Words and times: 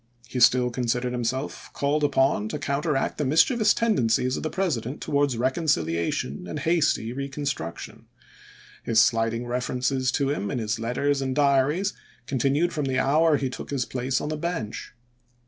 He 0.27 0.39
still 0.39 0.71
considered 0.71 1.11
himself 1.11 1.69
called 1.73 2.03
upon 2.03 2.49
to 2.49 2.57
counter 2.57 2.95
act 2.97 3.19
the 3.19 3.23
mischievous 3.23 3.71
tendencies 3.71 4.35
of 4.35 4.41
the 4.41 4.49
President 4.49 4.99
towards 4.99 5.35
conciliation 5.35 6.47
and 6.47 6.57
hasty 6.57 7.13
reconstruction. 7.13 8.05
His 8.81 8.99
slighting 8.99 9.45
references 9.45 10.11
to 10.13 10.31
him 10.31 10.49
in 10.49 10.57
his 10.57 10.79
letters 10.79 11.21
and 11.21 11.35
diaries 11.35 11.93
continued 12.25 12.73
from 12.73 12.85
the 12.85 12.97
hour 12.97 13.37
he 13.37 13.47
took 13.47 13.69
his 13.69 13.85
place 13.85 14.19
on 14.19 14.29
the 14.29 14.37
bench. 14.37 14.91